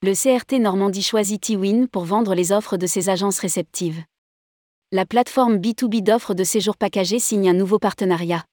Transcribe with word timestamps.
le 0.00 0.14
CRT 0.14 0.60
Normandie 0.60 1.02
choisit 1.02 1.40
T-Win 1.40 1.88
pour 1.88 2.04
vendre 2.04 2.36
les 2.36 2.52
offres 2.52 2.76
de 2.76 2.86
ses 2.86 3.08
agences 3.08 3.40
réceptives. 3.40 4.00
La 4.92 5.04
plateforme 5.04 5.56
B2B 5.56 6.04
d'offres 6.04 6.34
de 6.34 6.44
séjour 6.44 6.76
packagés 6.76 7.18
signe 7.18 7.50
un 7.50 7.52
nouveau 7.52 7.80
partenariat. 7.80 8.44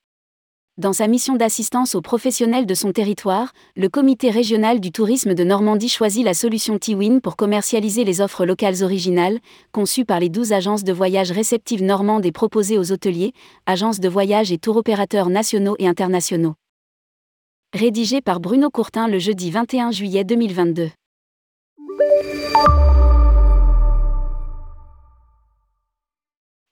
Dans 0.79 0.91
sa 0.91 1.07
mission 1.07 1.35
d'assistance 1.35 1.93
aux 1.93 2.01
professionnels 2.01 2.65
de 2.65 2.73
son 2.73 2.91
territoire, 2.91 3.53
le 3.75 3.89
comité 3.89 4.31
régional 4.31 4.79
du 4.79 4.91
tourisme 4.91 5.35
de 5.35 5.43
Normandie 5.43 5.87
choisit 5.87 6.25
la 6.25 6.33
solution 6.33 6.79
T-Win 6.79 7.21
pour 7.21 7.35
commercialiser 7.35 8.05
les 8.05 8.21
offres 8.21 8.43
locales 8.43 8.81
originales, 8.81 9.37
conçues 9.71 10.03
par 10.03 10.19
les 10.19 10.29
12 10.29 10.51
agences 10.51 10.83
de 10.83 10.93
voyage 10.93 11.31
réceptives 11.31 11.83
normandes 11.83 12.25
et 12.25 12.31
proposées 12.31 12.79
aux 12.79 12.91
hôteliers, 12.91 13.33
agences 13.67 13.99
de 13.99 14.09
voyage 14.09 14.51
et 14.51 14.57
tour 14.57 14.77
opérateurs 14.77 15.29
nationaux 15.29 15.75
et 15.77 15.87
internationaux. 15.87 16.55
Rédigé 17.71 18.21
par 18.21 18.39
Bruno 18.39 18.71
Courtin 18.71 19.07
le 19.07 19.19
jeudi 19.19 19.51
21 19.51 19.91
juillet 19.91 20.23
2022. 20.23 20.89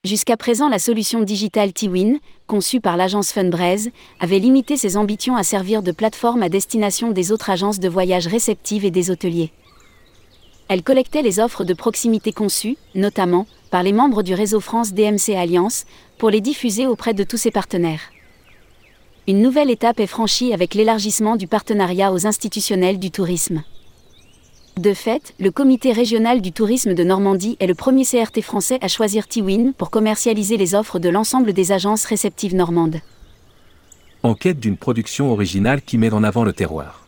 Jusqu'à 0.04 0.36
présent, 0.36 0.68
la 0.68 0.78
solution 0.78 1.22
digitale 1.22 1.72
T-Win, 1.72 2.18
conçue 2.46 2.80
par 2.80 2.98
l'agence 2.98 3.32
Funbraise, 3.32 3.90
avait 4.20 4.38
limité 4.38 4.76
ses 4.76 4.98
ambitions 4.98 5.34
à 5.34 5.42
servir 5.42 5.82
de 5.82 5.92
plateforme 5.92 6.42
à 6.42 6.50
destination 6.50 7.10
des 7.10 7.32
autres 7.32 7.48
agences 7.48 7.80
de 7.80 7.88
voyage 7.88 8.26
réceptives 8.26 8.84
et 8.84 8.90
des 8.90 9.10
hôteliers. 9.10 9.50
Elle 10.68 10.82
collectait 10.82 11.22
les 11.22 11.40
offres 11.40 11.64
de 11.64 11.72
proximité 11.72 12.32
conçues, 12.32 12.76
notamment, 12.94 13.46
par 13.70 13.82
les 13.82 13.92
membres 13.92 14.22
du 14.22 14.34
réseau 14.34 14.60
France 14.60 14.92
DMC 14.92 15.34
Alliance, 15.36 15.86
pour 16.18 16.28
les 16.28 16.42
diffuser 16.42 16.86
auprès 16.86 17.14
de 17.14 17.24
tous 17.24 17.38
ses 17.38 17.50
partenaires. 17.50 18.12
Une 19.26 19.40
nouvelle 19.40 19.70
étape 19.70 20.00
est 20.00 20.06
franchie 20.06 20.52
avec 20.52 20.74
l'élargissement 20.74 21.36
du 21.36 21.46
partenariat 21.46 22.12
aux 22.12 22.26
institutionnels 22.26 22.98
du 22.98 23.10
tourisme. 23.10 23.64
De 24.76 24.92
fait, 24.92 25.34
le 25.38 25.52
Comité 25.52 25.92
régional 25.92 26.40
du 26.40 26.50
tourisme 26.50 26.94
de 26.94 27.04
Normandie 27.04 27.56
est 27.60 27.68
le 27.68 27.76
premier 27.76 28.04
CRT 28.04 28.42
français 28.42 28.78
à 28.82 28.88
choisir 28.88 29.28
T-Win 29.28 29.72
pour 29.72 29.90
commercialiser 29.90 30.56
les 30.56 30.74
offres 30.74 30.98
de 30.98 31.08
l'ensemble 31.08 31.52
des 31.52 31.70
agences 31.70 32.04
réceptives 32.04 32.56
normandes. 32.56 32.96
En 34.24 34.34
quête 34.34 34.58
d'une 34.58 34.76
production 34.76 35.30
originale 35.30 35.80
qui 35.80 35.96
met 35.96 36.12
en 36.12 36.24
avant 36.24 36.42
le 36.42 36.52
terroir. 36.52 37.06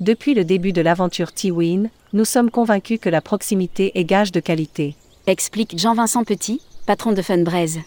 Depuis 0.00 0.32
le 0.32 0.44
début 0.46 0.72
de 0.72 0.80
l'aventure 0.80 1.32
T-Win, 1.32 1.90
nous 2.14 2.24
sommes 2.24 2.50
convaincus 2.50 2.98
que 2.98 3.10
la 3.10 3.20
proximité 3.20 3.92
est 3.94 4.04
gage 4.04 4.32
de 4.32 4.40
qualité. 4.40 4.96
Explique 5.26 5.78
Jean-Vincent 5.78 6.24
Petit, 6.24 6.62
patron 6.86 7.12
de 7.12 7.20
Funbraise. 7.20 7.80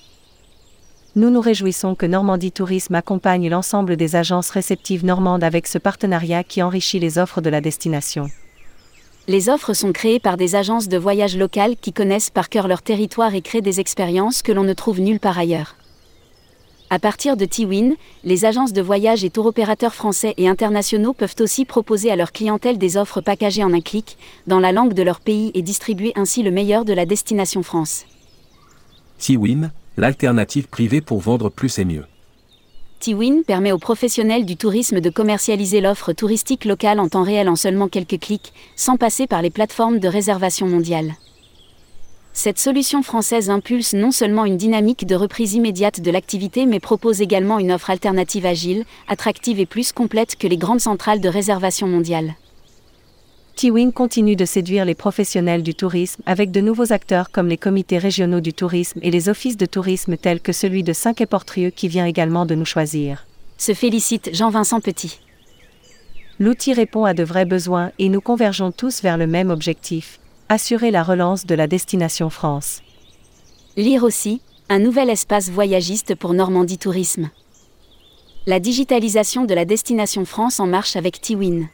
Nous 1.16 1.32
nous 1.32 1.42
réjouissons 1.42 1.96
que 1.96 2.06
Normandie 2.06 2.52
Tourisme 2.52 2.94
accompagne 2.94 3.50
l'ensemble 3.50 3.98
des 3.98 4.16
agences 4.16 4.52
réceptives 4.52 5.06
normandes 5.06 5.44
avec 5.44 5.66
ce 5.66 5.80
partenariat 5.80 6.44
qui 6.44 6.62
enrichit 6.62 7.00
les 7.00 7.18
offres 7.18 7.42
de 7.42 7.50
la 7.50 7.62
destination. 7.62 8.30
Les 9.28 9.50
offres 9.50 9.74
sont 9.74 9.92
créées 9.92 10.20
par 10.20 10.38
des 10.38 10.56
agences 10.56 10.88
de 10.88 10.98
voyage 10.98 11.36
locales 11.36 11.76
qui 11.78 11.94
connaissent 11.94 12.30
par 12.30 12.48
cœur 12.48 12.68
leur 12.68 12.84
territoire 12.84 13.34
et 13.34 13.42
créent 13.42 13.62
des 13.62 13.80
expériences 13.80 14.44
que 14.44 14.52
l'on 14.52 14.64
ne 14.64 14.74
trouve 14.74 15.00
nulle 15.00 15.20
part 15.20 15.40
ailleurs. 15.40 15.76
À 16.92 17.00
partir 17.00 17.36
de 17.36 17.46
T-Win, 17.46 17.96
les 18.24 18.46
agences 18.46 18.72
de 18.72 18.84
voyage 18.84 19.24
et 19.24 19.32
tour 19.32 19.48
opérateurs 19.48 19.96
français 19.96 20.36
et 20.38 20.48
internationaux 20.48 21.14
peuvent 21.14 21.36
aussi 21.40 21.66
proposer 21.66 22.12
à 22.12 22.16
leur 22.16 22.32
clientèle 22.32 22.78
des 22.78 22.98
offres 22.98 23.20
packagées 23.20 23.64
en 23.64 23.74
un 23.74 23.82
clic, 23.82 24.20
dans 24.46 24.60
la 24.60 24.72
langue 24.72 24.94
de 24.94 25.02
leur 25.02 25.20
pays 25.20 25.50
et 25.56 25.64
distribuer 25.64 26.14
ainsi 26.16 26.44
le 26.44 26.52
meilleur 26.52 26.86
de 26.86 26.94
la 26.94 27.08
destination 27.08 27.64
France. 27.64 28.06
T-Win, 29.18 29.72
l'alternative 29.98 30.68
privée 30.68 31.02
pour 31.02 31.20
vendre 31.20 31.50
plus 31.50 31.80
et 31.80 31.86
mieux. 31.86 32.06
T-Win 33.06 33.44
permet 33.44 33.72
aux 33.72 33.78
professionnels 33.78 34.46
du 34.46 34.58
tourisme 34.58 35.00
de 35.00 35.12
commercialiser 35.12 35.80
l'offre 35.80 36.12
touristique 36.12 36.66
locale 36.66 37.00
en 37.00 37.08
temps 37.08 37.22
réel 37.22 37.48
en 37.50 37.56
seulement 37.56 37.88
quelques 37.88 38.20
clics, 38.20 38.52
sans 38.76 38.98
passer 38.98 39.28
par 39.28 39.44
les 39.44 39.52
plateformes 39.52 40.00
de 40.00 40.08
réservation 40.08 40.66
mondiale. 40.66 41.14
Cette 42.34 42.58
solution 42.58 43.04
française 43.04 43.52
impulse 43.52 43.94
non 43.94 44.10
seulement 44.10 44.44
une 44.44 44.58
dynamique 44.58 45.06
de 45.06 45.14
reprise 45.14 45.54
immédiate 45.54 46.02
de 46.02 46.10
l'activité 46.10 46.66
mais 46.66 46.80
propose 46.80 47.22
également 47.22 47.60
une 47.60 47.72
offre 47.72 47.92
alternative 47.92 48.48
agile, 48.48 48.86
attractive 49.08 49.60
et 49.60 49.68
plus 49.68 49.92
complète 49.92 50.36
que 50.36 50.48
les 50.48 50.58
grandes 50.58 50.82
centrales 50.82 51.22
de 51.22 51.30
réservation 51.30 51.86
mondiale. 51.86 52.34
T-Win 53.56 53.94
continue 53.94 54.36
de 54.36 54.44
séduire 54.44 54.84
les 54.84 54.96
professionnels 54.96 55.64
du 55.64 55.74
tourisme 55.74 56.22
avec 56.26 56.52
de 56.52 56.60
nouveaux 56.60 56.92
acteurs 56.92 57.32
comme 57.32 57.48
les 57.48 57.58
comités 57.58 57.98
régionaux 57.98 58.42
du 58.42 58.52
tourisme 58.52 59.00
et 59.02 59.12
les 59.12 59.30
offices 59.30 59.56
de 59.56 59.66
tourisme 59.66 60.18
tels 60.18 60.42
que 60.42 60.52
celui 60.52 60.84
de 60.84 60.92
Saint-Quay-Portrieux 60.92 61.70
qui 61.70 61.88
vient 61.88 62.06
également 62.06 62.46
de 62.46 62.54
nous 62.54 62.66
choisir. 62.66 63.26
Se 63.58 63.74
félicite 63.74 64.36
Jean-Vincent 64.36 64.82
Petit. 64.82 65.22
L'outil 66.38 66.74
répond 66.74 67.06
à 67.06 67.14
de 67.14 67.24
vrais 67.24 67.46
besoins 67.46 67.94
et 67.98 68.10
nous 68.10 68.20
convergeons 68.20 68.74
tous 68.74 69.02
vers 69.02 69.18
le 69.18 69.26
même 69.26 69.50
objectif, 69.50 70.20
assurer 70.50 70.92
la 70.92 71.02
relance 71.02 71.46
de 71.46 71.56
la 71.56 71.68
destination 71.68 72.30
France. 72.30 72.82
Lire 73.78 74.04
aussi, 74.04 74.42
un 74.68 74.80
nouvel 74.80 75.10
espace 75.10 75.50
voyagiste 75.50 76.14
pour 76.16 76.34
Normandie 76.34 76.78
Tourisme. 76.78 77.30
La 78.48 78.60
digitalisation 78.60 79.46
de 79.46 79.54
la 79.54 79.64
destination 79.64 80.26
France 80.26 80.60
en 80.60 80.68
marche 80.68 80.98
avec 80.98 81.22
T-Win. 81.22 81.70